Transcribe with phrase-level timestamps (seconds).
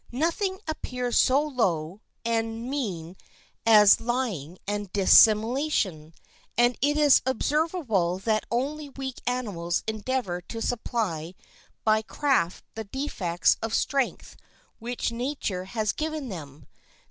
[0.11, 3.15] Nothing appears so low and mean
[3.67, 6.15] as lying and dissimulation;
[6.57, 11.35] and it is observable that only weak animals endeavor to supply
[11.83, 14.35] by craft the defects of strength
[14.79, 16.65] which nature has given them.